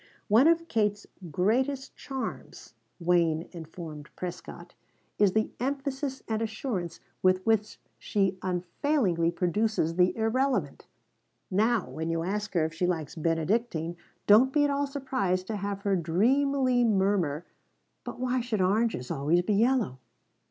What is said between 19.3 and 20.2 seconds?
be yellow?'"